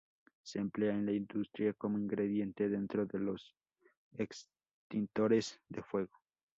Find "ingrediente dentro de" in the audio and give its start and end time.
1.99-3.19